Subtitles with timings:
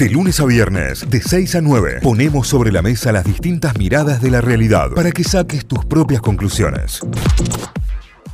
[0.00, 4.22] De lunes a viernes, de 6 a 9, ponemos sobre la mesa las distintas miradas
[4.22, 7.00] de la realidad para que saques tus propias conclusiones.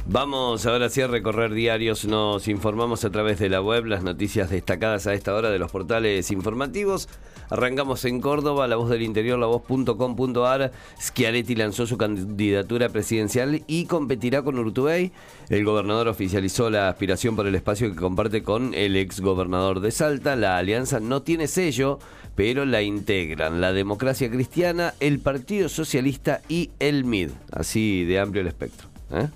[0.06, 4.48] Vamos ahora sí a recorrer diarios, nos informamos a través de la web, las noticias
[4.48, 7.08] destacadas a esta hora de los portales informativos.
[7.50, 10.72] Arrancamos en Córdoba, La Voz del Interior, lavoz.com.ar.
[11.00, 15.12] Schiaretti lanzó su candidatura presidencial y competirá con Urtubey.
[15.48, 19.90] El gobernador oficializó la aspiración por el espacio que comparte con el ex gobernador de
[19.90, 20.36] Salta.
[20.36, 21.98] La alianza no tiene sello,
[22.34, 27.30] pero la integran la democracia cristiana, el Partido Socialista y el MID.
[27.52, 28.88] Así de amplio el espectro.
[29.12, 29.28] ¿eh?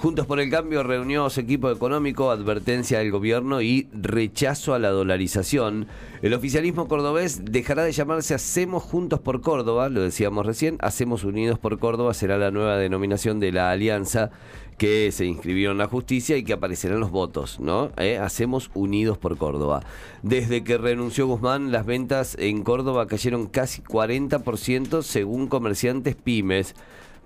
[0.00, 4.88] Juntos por el Cambio reunió su equipo económico, advertencia del gobierno y rechazo a la
[4.88, 5.88] dolarización.
[6.22, 11.58] El oficialismo cordobés dejará de llamarse Hacemos Juntos por Córdoba, lo decíamos recién, Hacemos Unidos
[11.58, 14.30] por Córdoba será la nueva denominación de la alianza
[14.78, 17.92] que se inscribió en la justicia y que aparecerán los votos, ¿no?
[17.98, 18.16] ¿Eh?
[18.16, 19.82] Hacemos Unidos por Córdoba.
[20.22, 26.74] Desde que renunció Guzmán, las ventas en Córdoba cayeron casi 40% según comerciantes pymes.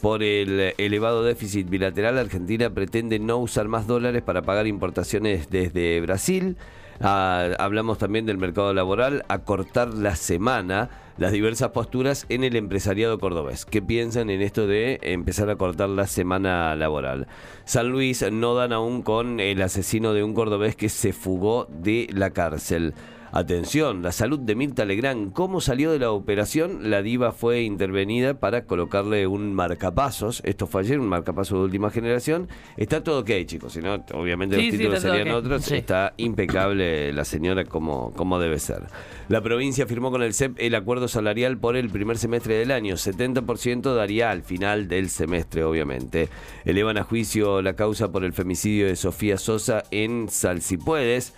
[0.05, 5.99] Por el elevado déficit bilateral, Argentina pretende no usar más dólares para pagar importaciones desde
[6.03, 6.59] Brasil.
[7.01, 13.19] Ah, hablamos también del mercado laboral, acortar la semana, las diversas posturas en el empresariado
[13.19, 13.65] cordobés.
[13.65, 17.27] ¿Qué piensan en esto de empezar a cortar la semana laboral?
[17.65, 22.09] San Luis no dan aún con el asesino de un cordobés que se fugó de
[22.13, 22.93] la cárcel.
[23.37, 25.33] Atención, la salud de Mirta Legrand.
[25.33, 26.89] ¿Cómo salió de la operación?
[26.89, 30.41] La diva fue intervenida para colocarle un marcapasos.
[30.45, 32.47] Esto fue ayer, un marcapaso de última generación.
[32.77, 33.73] Está todo ok, chicos.
[33.73, 35.69] Si no, obviamente los títulos serían otros.
[35.73, 38.85] Está impecable la señora como, como debe ser.
[39.29, 42.95] La provincia firmó con el CEP el acuerdo salarial por el primer semestre del año.
[42.95, 46.29] 70% daría al final del semestre, obviamente.
[46.65, 51.35] Elevan a juicio la causa por el femicidio de Sofía Sosa en Salsipuedes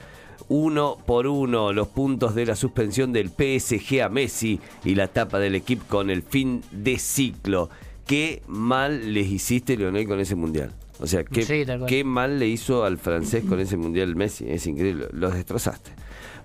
[0.48, 5.38] uno por uno los puntos de la suspensión del PSG a Messi y la tapa
[5.38, 7.70] del equipo con el fin de ciclo.
[8.06, 10.72] Qué mal les hiciste, Leonel, con ese mundial.
[10.98, 14.46] O sea, qué, qué mal le hizo al francés con ese mundial Messi.
[14.48, 15.90] Es increíble, los destrozaste.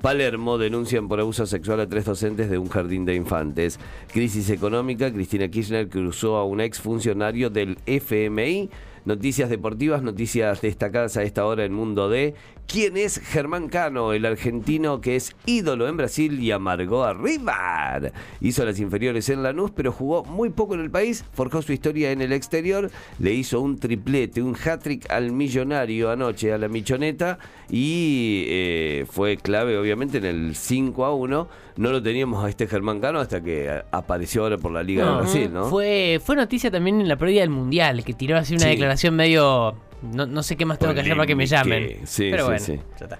[0.01, 3.79] Palermo denuncian por abuso sexual a tres docentes de un jardín de infantes.
[4.11, 8.69] Crisis económica, Cristina Kirchner cruzó a un exfuncionario del FMI.
[9.03, 12.35] Noticias deportivas, noticias destacadas a esta hora en Mundo D.
[12.67, 18.13] ¿Quién es Germán Cano, el argentino que es ídolo en Brasil y amargó a River?
[18.41, 22.11] Hizo las inferiores en Lanús, pero jugó muy poco en el país, forjó su historia
[22.11, 27.39] en el exterior, le hizo un triplete, un hat-trick al millonario anoche, a la michoneta,
[27.71, 31.47] y eh, fue clave obviamente en el 5 a 1.
[31.81, 35.17] No lo teníamos a este Germán Cano hasta que apareció ahora por la Liga de
[35.17, 35.65] Brasil, ¿no?
[35.65, 39.75] Fue, fue noticia también en la previa del Mundial, que tiró así una declaración medio
[40.03, 42.01] no, no sé qué más tengo que hacer para que me llamen.
[42.03, 43.19] Sí, Pero bueno, sí, ya está.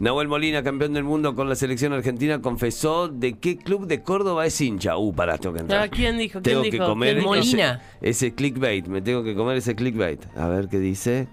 [0.00, 4.46] Nahuel Molina, campeón del mundo con la selección argentina, confesó de qué club de Córdoba
[4.46, 4.96] es hincha.
[4.96, 5.84] Uh, pará, tengo que entrar.
[5.84, 6.40] Ah, ¿Quién dijo?
[6.42, 7.80] ¿Quién tengo que comer Molina.
[8.00, 10.20] Ese, clickbait, me tengo que comer ese clickbait.
[10.36, 11.28] A ver qué dice.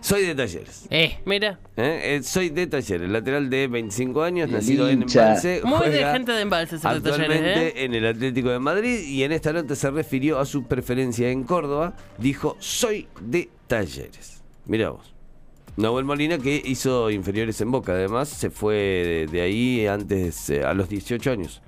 [0.00, 0.86] Soy de Talleres.
[0.90, 1.58] Eh, mira.
[1.76, 2.16] ¿Eh?
[2.16, 5.60] Eh, soy de Talleres, lateral de 25 años, nacido en Embalse.
[5.64, 7.84] Muy de gente de Embalse, Actualmente ¿eh?
[7.84, 11.44] en el Atlético de Madrid y en esta nota se refirió a su preferencia en
[11.44, 11.94] Córdoba.
[12.18, 14.42] Dijo, soy de Talleres.
[14.66, 15.14] Mira vos.
[15.78, 20.74] Nahuel Molina que hizo inferiores en Boca, además se fue de, ahí antes, eh, a
[20.74, 21.62] los 18 años,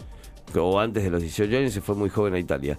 [0.56, 2.76] o antes de los 18 años, se fue muy joven a Italia.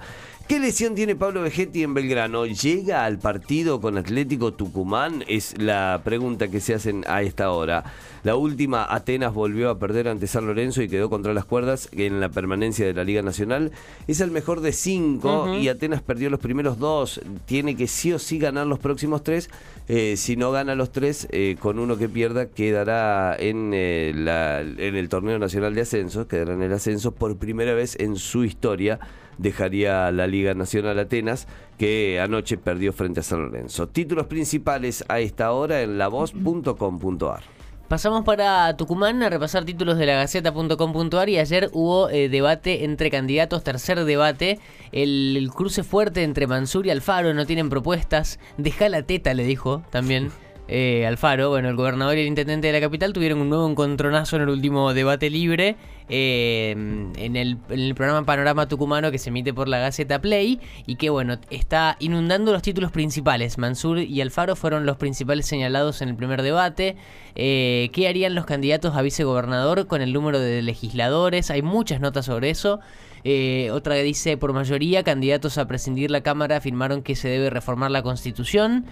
[0.52, 2.46] ¿Qué lesión tiene Pablo Vegetti en Belgrano?
[2.46, 5.24] ¿Llega al partido con Atlético Tucumán?
[5.30, 7.86] Es la pregunta que se hacen a esta hora.
[8.24, 12.20] La última, Atenas volvió a perder ante San Lorenzo y quedó contra las cuerdas en
[12.20, 13.72] la permanencia de la Liga Nacional.
[14.10, 17.22] Es el mejor de cinco y Atenas perdió los primeros dos.
[17.46, 19.50] Tiene que sí o sí ganar los próximos tres.
[19.88, 24.96] Eh, si no gana los tres, eh, con uno que pierda, quedará en, eh, en
[24.98, 29.00] el torneo nacional de ascenso, quedará en el ascenso por primera vez en su historia
[29.41, 31.47] dejaría la Liga Nacional Atenas,
[31.78, 33.88] que anoche perdió frente a San Lorenzo.
[33.88, 37.44] Títulos principales a esta hora en lavoz.com.ar.
[37.91, 43.11] Pasamos para Tucumán a repasar títulos de la Gaceta.com.ar y ayer hubo eh, debate entre
[43.11, 44.59] candidatos, tercer debate,
[44.93, 49.84] el, cruce fuerte entre Mansur y Alfaro, no tienen propuestas, deja la teta, le dijo
[49.90, 50.32] también.
[50.73, 54.37] Eh, Alfaro, bueno, el gobernador y el intendente de la capital tuvieron un nuevo encontronazo
[54.37, 55.76] en el último debate libre
[56.13, 57.55] eh, en, el,
[57.96, 62.52] programa Panorama Tucumano que se emite por la Gaceta Play y que, bueno, está inundando
[62.52, 63.58] los títulos principales.
[63.58, 66.97] Mansur y Alfaro fueron los principales señalados en el primer debate.
[67.35, 71.49] Eh, ¿Qué harían los candidatos a vicegobernador con el número de legisladores?
[71.49, 72.81] Hay muchas notas sobre eso.
[73.23, 77.49] Eh, otra que dice, por mayoría, candidatos a prescindir la Cámara afirmaron que se debe
[77.49, 78.85] reformar la Constitución.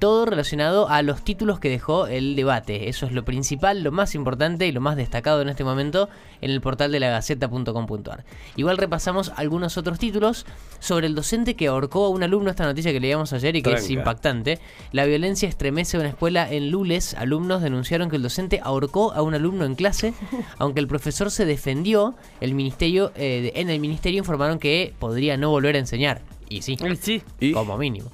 [0.00, 2.88] todo relacionado a los títulos que dejó el debate.
[2.88, 6.08] Eso es lo principal, lo más importante y lo más destacado en este momento
[6.40, 8.24] en el portal de la Gaceta.com.ar.
[8.56, 10.46] Igual repasamos algunos otros títulos
[10.78, 13.72] sobre el docente que ahorcó a un alumno, esta noticia que leíamos ayer y que
[13.72, 14.58] es impactante.
[14.92, 17.14] La violencia estremece una escuela en Lules.
[17.14, 20.14] Alumnos denunciaron que el docente ahorcó a un alumno en clase,
[20.58, 22.14] aunque el profesor se defendió.
[22.40, 26.22] El ministerio, eh, en el ministerio informaron que podría no volver a enseñar.
[26.48, 27.22] Y sí, Sí.
[27.40, 27.52] ¿Y?
[27.52, 28.10] como mínimo.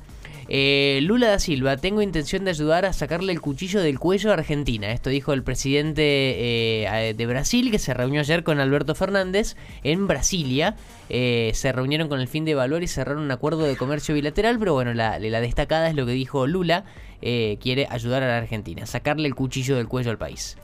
[0.54, 4.34] Eh, Lula da Silva, tengo intención de ayudar a sacarle el cuchillo del cuello a
[4.34, 4.92] Argentina.
[4.92, 10.06] Esto dijo el presidente eh, de Brasil, que se reunió ayer con Alberto Fernández en
[10.06, 10.76] Brasilia.
[11.08, 14.58] Eh, se reunieron con el fin de evaluar y cerrar un acuerdo de comercio bilateral,
[14.58, 16.84] pero bueno, la, la destacada es lo que dijo Lula.
[17.22, 20.58] eh, quiere ayudar a la Argentina, sacarle el cuchillo del cuello al país.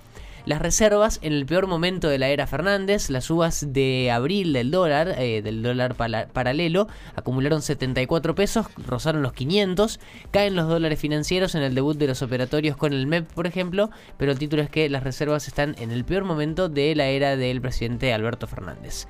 [0.48, 4.70] Las reservas en el peor momento de la era Fernández, las uvas de abril del
[4.70, 10.00] dólar, eh, del dólar paralelo, acumularon 74 pesos, rozaron los 500,
[10.30, 13.90] caen los dólares financieros en el debut de los operatorios con el MEP, por ejemplo,
[14.16, 17.36] pero el título es que las reservas están en el peor momento de la era
[17.36, 19.06] del presidente Alberto Fernández.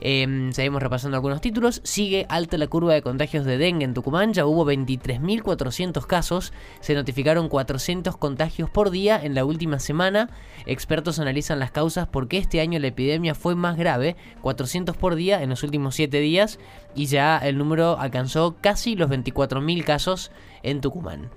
[0.00, 1.80] Eh, seguimos repasando algunos títulos.
[1.84, 4.32] Sigue alta la curva de contagios de dengue en Tucumán.
[4.32, 6.52] Ya hubo 23.400 casos.
[6.80, 10.30] Se notificaron 400 contagios por día en la última semana.
[10.66, 14.16] Expertos analizan las causas porque este año la epidemia fue más grave.
[14.40, 16.58] 400 por día en los últimos 7 días.
[16.94, 20.30] Y ya el número alcanzó casi los 24.000 casos
[20.62, 21.30] en Tucumán.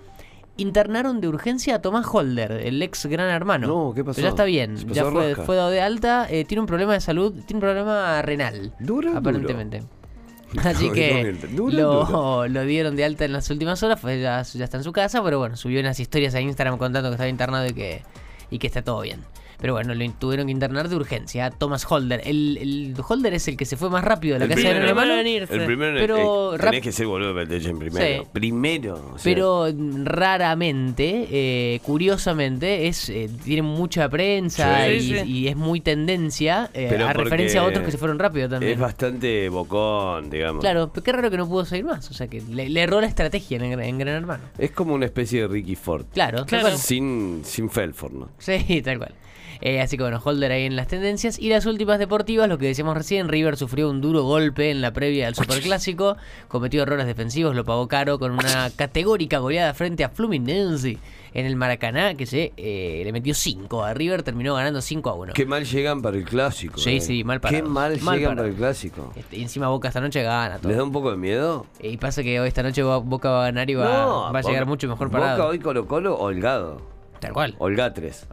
[0.58, 3.68] Internaron de urgencia a Tomás Holder, el ex gran hermano.
[3.68, 4.16] No, ¿qué pasó?
[4.16, 6.28] Pero ya está bien, pasó ya fue, fue dado de alta.
[6.30, 8.74] eh, tiene un problema de salud, tiene un problema renal.
[8.80, 9.16] Duro.
[9.16, 9.84] Aparentemente.
[10.64, 14.84] Así que lo dieron de alta en las últimas horas, pues ya, ya está en
[14.84, 18.04] su casa, pero bueno, subió unas historias a Instagram contando que estaba internado y que,
[18.50, 19.22] y que está todo bien.
[19.60, 21.50] Pero bueno, lo tuvieron que internar de urgencia.
[21.50, 22.22] Thomas Holder.
[22.26, 24.76] El, el Holder es el que se fue más rápido de la El casa de
[24.76, 24.94] primero.
[24.96, 25.20] Gran Hermano.
[25.22, 25.54] en irse.
[25.56, 27.90] El primero Pero rap- tenés que ser boludo primero.
[28.24, 28.28] Sí.
[28.32, 28.94] Primero.
[29.16, 35.22] o sea, Pero mm, raramente, eh, curiosamente, es eh, tiene mucha prensa Sí, y, sí.
[35.26, 38.74] y es muy tendencia, eh, a referencia a otros que se fueron rápido también.
[38.74, 40.62] Es bastante bocón, digamos.
[40.62, 42.10] Claro, pero qué raro que no pudo seguir más.
[42.12, 44.44] O sea, que le, le erró la estrategia en, en Gran Hermano.
[44.58, 46.06] Es como una especie de Ricky Ford.
[46.14, 46.78] Claro, Claro.
[46.78, 48.30] Sin, sin Felford, ¿no?
[48.38, 49.12] Sí, tal cual.
[49.62, 51.40] Eh, así que bueno, Holder ahí en las tendencias.
[51.40, 54.92] Y las últimas deportivas, lo que decíamos recién, River sufrió un duro golpe en la
[54.94, 56.18] previa del Superclásico,
[56.48, 60.98] cometió errores defensivos, lo pagó caro con una categórica goleada frente a Fluminense
[61.34, 65.14] en el Maracaná, que se eh, le metió 5 a River, terminó ganando 5 a
[65.14, 65.34] 1.
[65.34, 66.80] Qué mal llegan para el clásico.
[66.80, 67.02] Sí, eh.
[67.02, 67.70] sí, mal Qué parados.
[67.70, 69.14] mal, Mal llegan para el clásico.
[69.16, 70.70] Este, y encima Boca esta noche gana todo.
[70.70, 71.66] ¿Les da un poco de miedo?
[71.80, 74.42] Y pasa que hoy esta noche Bo- Boca va a ganar y va, va a
[74.42, 75.48] llegar Boca- mucho mejor Boca parado.
[75.48, 76.82] hoy Colo Colo holgado.
[77.20, 77.56] Tal cual.
[77.60, 78.28] Holgatres.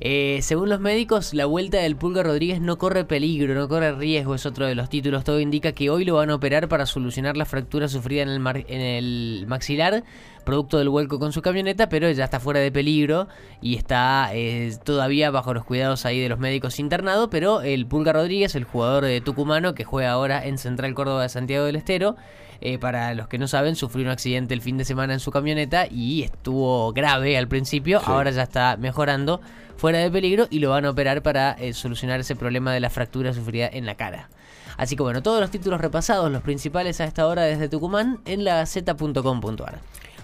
[0.00, 4.34] Eh, según los médicos, la vuelta del Pulga Rodríguez no corre peligro, no corre riesgo,
[4.34, 5.24] es otro de los títulos.
[5.24, 8.40] Todo indica que hoy lo van a operar para solucionar la fractura sufrida en el,
[8.40, 10.04] mar- en el maxilar,
[10.44, 13.28] producto del vuelco con su camioneta, pero ya está fuera de peligro
[13.60, 17.28] y está eh, todavía bajo los cuidados ahí de los médicos internado.
[17.30, 21.28] Pero el Pulga Rodríguez, el jugador de tucumano que juega ahora en Central Córdoba de
[21.28, 22.16] Santiago del Estero,
[22.62, 25.30] eh, para los que no saben, sufrió un accidente el fin de semana en su
[25.30, 28.00] camioneta y estuvo grave al principio.
[28.00, 28.06] Sí.
[28.08, 29.40] Ahora ya está mejorando,
[29.80, 32.90] fuera de peligro y lo van a operar para eh, solucionar ese problema de la
[32.90, 34.28] fractura sufrida en la cara.
[34.76, 38.44] Así que bueno, todos los títulos repasados, los principales a esta hora desde Tucumán, en
[38.44, 39.80] la z.com.ar.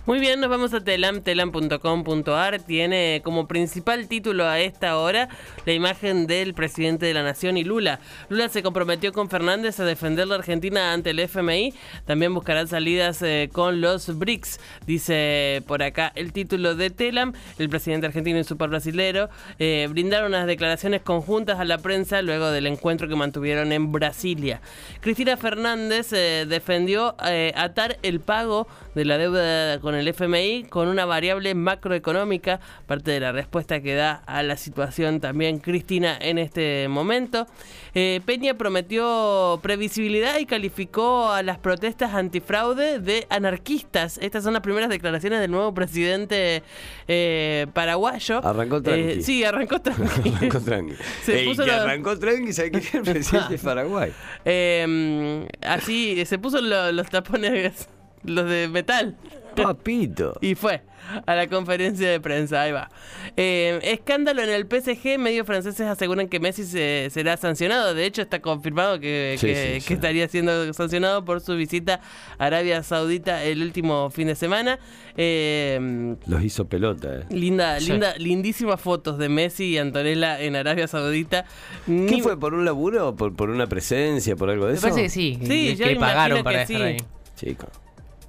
[0.06, 2.60] Muy bien, nos vamos a telam, telam.com.ar.
[2.60, 5.28] Tiene como principal título a esta hora
[5.64, 7.98] la imagen del presidente de la nación y Lula.
[8.28, 11.74] Lula se comprometió con Fernández a defender la Argentina ante el FMI.
[12.04, 17.32] También buscarán salidas eh, con los BRICS, dice por acá el título de Telam.
[17.58, 22.52] El presidente argentino y super brasilero eh, brindaron unas declaraciones conjuntas a la prensa luego
[22.52, 24.60] del encuentro que mantuvieron en Brasilia.
[25.00, 27.16] Cristina Fernández eh, defendió
[27.56, 33.20] atar el pago de la deuda con el FMI con una variable macroeconómica, parte de
[33.20, 37.46] la respuesta que da a la situación también Cristina en este momento.
[37.94, 44.18] Eh, Peña prometió previsibilidad y calificó a las protestas antifraude de anarquistas.
[44.18, 46.62] Estas son las primeras declaraciones del nuevo presidente
[47.08, 48.44] eh, paraguayo.
[48.46, 49.00] Arrancó tranqui.
[49.02, 50.30] Eh, sí, arrancó tranqui.
[50.34, 50.94] Arrancó tranqui.
[51.24, 54.12] Se Ey, puso que arrancó tranqui, ¿sabes quién es el presidente de Paraguay?
[54.44, 57.88] Eh, así, se puso lo- los tapones,
[58.24, 59.16] los de metal.
[59.64, 60.36] Papito.
[60.40, 60.82] Y fue
[61.26, 62.90] a la conferencia de prensa, ahí va.
[63.36, 67.94] Eh, escándalo en el PSG, medios franceses aseguran que Messi se- será sancionado.
[67.94, 69.94] De hecho, está confirmado que, Sí, que- sí, que sí.
[69.94, 72.00] estaría siendo sancionado por su visita
[72.38, 74.78] a Arabia Saudita el último fin de semana.
[75.16, 77.24] Eh, Los hizo pelota, eh.
[77.30, 77.92] linda, Sí.
[77.92, 81.44] linda, lindísimas fotos de Messi y Antonella en Arabia Saudita.
[81.86, 82.38] ¿Qué Ni- fue?
[82.38, 83.14] ¿Por un laburo?
[83.16, 84.34] ¿Por, por una presencia?
[84.36, 84.88] ¿Por algo de Me eso?
[84.88, 86.72] parece que sí, Sí, que, yo que imagino pagaron que para sí.
[86.74, 86.96] estar ahí.
[87.36, 87.68] Chico.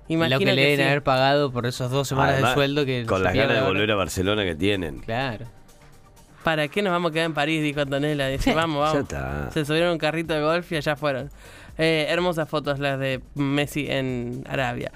[0.10, 0.84] Imagino Lo que le deben sí.
[0.84, 3.68] haber pagado por esos dos semanas Además, de sueldo que Con las ganas de ahora.
[3.72, 5.00] volver a Barcelona que tienen.
[5.00, 5.46] Claro.
[6.44, 7.62] ¿Para qué nos vamos a quedar en París?
[7.62, 8.28] Dijo Antonella.
[8.28, 9.02] Dice, vamos, Ya vamos.
[9.02, 9.52] está.
[9.52, 11.30] Se subieron a un carrito de golf y allá fueron.
[11.78, 14.92] Eh, hermosas fotos las de Messi en Arabia.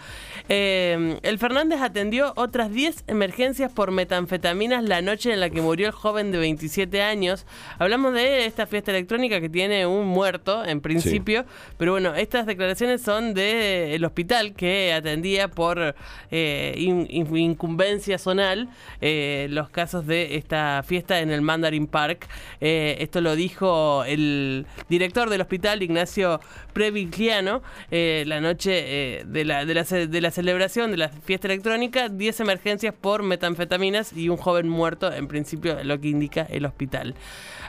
[0.50, 5.88] Eh, el Fernández atendió otras 10 emergencias por metanfetaminas la noche en la que murió
[5.88, 7.46] el joven de 27 años.
[7.80, 11.46] Hablamos de esta fiesta electrónica que tiene un muerto en principio,
[11.78, 15.96] pero bueno, estas declaraciones son del hospital que atendía por
[16.32, 18.70] eh, in- in- incumbencia zonal
[19.02, 22.28] eh, los casos de esta fiesta en el Mandarin Park.
[22.60, 26.40] Eh, esto lo dijo el director del hospital, Ignacio
[26.74, 31.48] Previgliano, eh, la noche eh, de, la, de, la, de la celebración de la fiesta
[31.48, 36.66] electrónica, 10 emergencias por metanfetaminas y un joven muerto, en principio lo que indica el
[36.66, 37.16] hospital.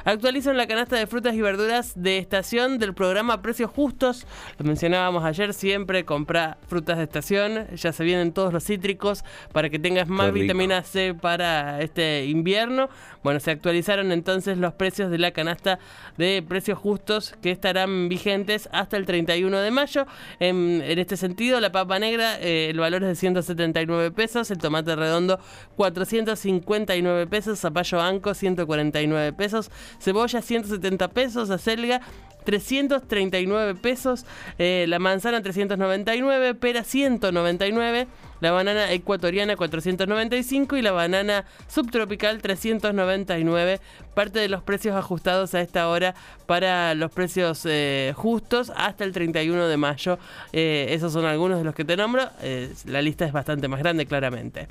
[0.05, 4.27] Actualizan la canasta de frutas y verduras de estación del programa Precios Justos.
[4.59, 7.69] Lo mencionábamos ayer, siempre compra frutas de estación.
[7.77, 12.89] Ya se vienen todos los cítricos para que tengas más vitamina C para este invierno.
[13.23, 15.79] Bueno, se actualizaron entonces los precios de la canasta
[16.19, 20.07] de precios justos que estarán vigentes hasta el 31 de mayo.
[20.41, 24.59] En, en este sentido, la papa negra, eh, el valor es de 179 pesos, el
[24.59, 25.39] tomate redondo
[25.77, 29.71] 459 pesos, zapallo anco 149 pesos,
[30.01, 32.01] cebolla 170 pesos, acelga
[32.45, 34.27] 339 pesos,
[34.59, 38.09] eh, la manzana 399, pera 199,
[38.43, 43.81] la banana ecuatoriana 495 y la banana subtropical 399.
[44.15, 46.15] Parte de los precios ajustados a esta hora
[46.47, 50.19] para los precios eh, justos hasta el 31 de mayo.
[50.53, 52.29] Eh, esos son algunos de los que te nombro.
[52.43, 54.69] Eh, la lista es bastante más grande, claramente.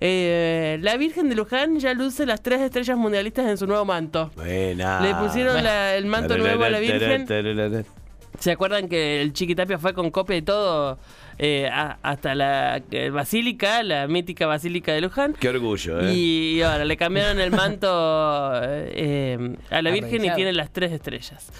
[0.00, 4.30] Eh, la Virgen de Luján ya luce las tres estrellas mundialistas en su nuevo manto.
[4.34, 5.00] Buena.
[5.00, 7.26] Le pusieron la- el manto nuevo a la Virgen.
[8.40, 10.98] ¿Se acuerdan que el Chiquitapia fue con copia y todo
[11.38, 15.34] eh, a- hasta la eh, Basílica, la mítica Basílica de Luján?
[15.38, 16.12] Qué orgullo, ¿eh?
[16.14, 17.88] Y ahora le cambiaron el manto
[18.64, 21.52] eh, a la Virgen y tiene las tres estrellas.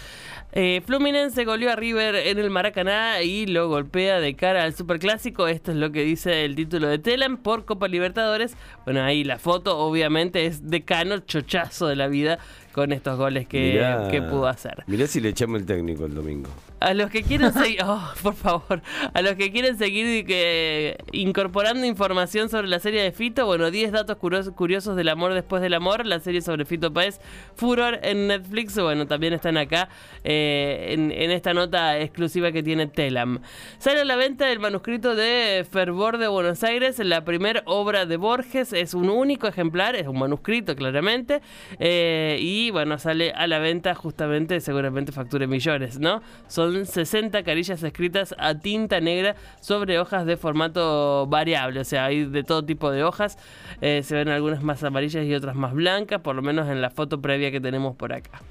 [0.53, 5.47] Eh, Fluminense goleó a River en el Maracaná y lo golpea de cara al Superclásico.
[5.47, 8.57] Esto es lo que dice el título de Telam por Copa Libertadores.
[8.85, 12.41] Bueno, ahí la foto obviamente es de Cano, chochazo de la vida
[12.73, 14.09] con estos goles que, Mirá.
[14.09, 14.85] que pudo hacer.
[14.87, 16.51] Mirá si le echamos el técnico el domingo.
[16.79, 18.81] A los que quieren seguir, oh, por favor,
[19.13, 23.93] a los que quieren seguir que, incorporando información sobre la serie de Fito, bueno, 10
[23.93, 27.21] datos curiosos, curiosos del amor después del amor, la serie sobre Fito Páez,
[27.55, 29.89] Furor en Netflix, bueno, también están acá
[30.25, 33.41] eh, en, en esta nota exclusiva que tiene Telam.
[33.79, 38.17] Sale a la venta el manuscrito de Fervor de Buenos Aires, la primera obra de
[38.17, 41.41] Borges, es un único ejemplar, es un manuscrito claramente,
[41.79, 46.21] eh, y bueno, sale a la venta justamente, seguramente facture millones, ¿no?
[46.49, 52.27] Son 60 carillas escritas a tinta negra sobre hojas de formato variable, o sea, hay
[52.27, 53.39] de todo tipo de hojas,
[53.81, 56.91] eh, se ven algunas más amarillas y otras más blancas, por lo menos en la
[56.91, 58.43] foto previa que tenemos por acá.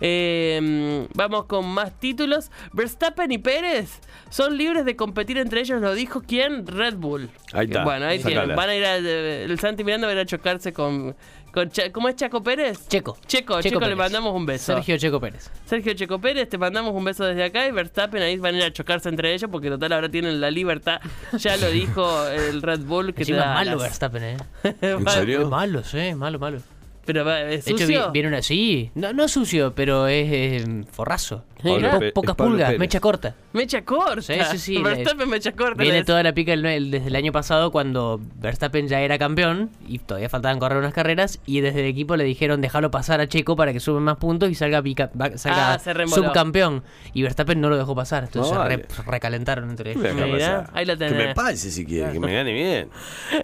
[0.00, 2.50] Eh, vamos con más títulos.
[2.72, 6.66] Verstappen y Pérez son libres de competir entre ellos, lo dijo quién?
[6.66, 7.30] Red Bull.
[7.52, 8.54] Ahí está, Bueno, ahí tienen.
[8.54, 11.16] Van a ir a, el Santi Miranda va a ir a chocarse con,
[11.56, 12.86] con Cha- ¿Cómo es Chaco Pérez?
[12.86, 13.16] Checo.
[13.26, 13.96] Checo, Checo, le Pérez.
[13.96, 14.74] mandamos un beso.
[14.74, 15.50] Sergio Checo Pérez.
[15.64, 18.64] Sergio Checo Pérez, te mandamos un beso desde acá y Verstappen ahí van a ir
[18.64, 21.00] a chocarse entre ellos porque total ahora tienen la libertad.
[21.38, 23.78] Ya lo dijo el Red Bull que te Encima da malo.
[23.78, 24.36] Verstappen, ¿eh?
[24.82, 25.48] ¿En serio?
[25.48, 26.58] Malo, sí, malo, malo.
[27.06, 28.06] Pero va, es De hecho, sucio.
[28.08, 28.90] vi- viene una así.
[28.94, 31.44] No, no sucio, pero es eh, forrazo.
[31.62, 32.80] Pablo Po- Pe- pocas Pablo pulgas, Pérez.
[32.80, 33.34] mecha corta.
[33.52, 34.20] Mecha corta.
[34.22, 35.82] Sí, sí, sí, Verstappen mecha corta.
[35.82, 39.70] Viene toda la pica el- el- desde el año pasado cuando Verstappen ya era campeón
[39.88, 43.26] y todavía faltaban correr unas carreras y desde el equipo le dijeron déjalo pasar a
[43.28, 46.24] Checo para que suba más puntos y salga, pica- va- salga Ah, se reemboló.
[46.24, 46.82] subcampeón.
[47.14, 49.10] Y Verstappen no lo dejó pasar, entonces No, se re- vale.
[49.10, 50.16] recalentaron entre ¿Qué me ellos.
[50.20, 50.70] deja Mirá, pasar?
[50.76, 51.26] ahí la Que tenés.
[51.28, 52.88] me pase si quiere, que me gane bien.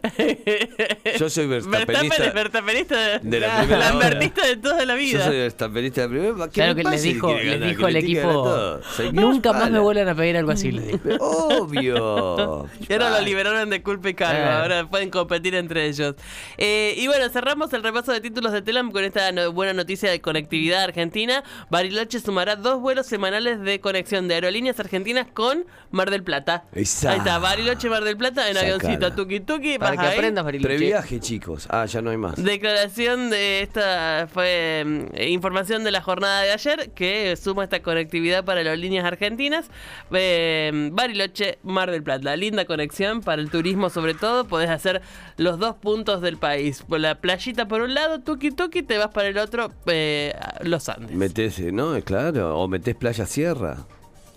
[1.19, 2.25] Yo soy Verstappen verstappenista.
[2.26, 3.90] es verstappenista de, de la primera hora.
[3.90, 5.25] Lambertista de toda la Yo vida.
[5.25, 6.35] soy verstappenista de primera.
[6.47, 7.69] ¿Qué Claro me que les pase si dijo, quiere les ganar?
[7.69, 8.80] dijo Que al le equipo,
[9.12, 10.71] nunca más me vuelvan a pedir algo así.
[11.18, 12.66] Obvio.
[12.88, 14.42] Y ahora lo liberaron de culpa y cargo.
[14.42, 14.62] Claro.
[14.62, 16.14] Ahora pueden competir entre ellos.
[16.59, 20.11] Eh, y bueno, cerramos el repaso de títulos de Telam con esta no- buena noticia
[20.11, 21.42] de conectividad argentina.
[21.71, 26.64] Bariloche sumará dos vuelos semanales de conexión de aerolíneas argentinas con Mar del Plata.
[26.73, 27.12] Esa.
[27.12, 28.75] Ahí está, Bariloche, Mar del Plata en Sacala.
[28.75, 29.78] avioncito tuki tuki.
[29.78, 30.14] Para que ahí.
[30.16, 30.76] aprendas, Bariloche.
[30.76, 31.66] Previaje, chicos.
[31.71, 32.42] Ah, ya no hay más.
[32.42, 38.44] Declaración de esta fue mm, información de la jornada de ayer que suma esta conectividad
[38.44, 39.70] para las líneas argentinas.
[40.12, 42.34] Eh, Bariloche, Mar del Plata.
[42.37, 44.44] Linda conexión para el turismo sobre todo.
[44.46, 45.02] Podés hacer
[45.37, 46.82] los dos puntos del país.
[46.82, 50.88] Por la playita por un lado, tuki tuki, te vas para el otro, eh, los
[50.88, 51.16] Andes.
[51.16, 52.00] Metés, eh, ¿no?
[52.02, 52.58] Claro.
[52.58, 53.78] O metés playa sierra.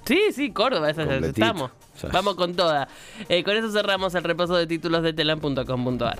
[0.06, 1.72] Sí, sí, Córdoba, esa ya estamos.
[2.12, 2.88] Vamos con toda.
[3.30, 6.20] Eh, con eso cerramos el repaso de títulos de telam.com.ar.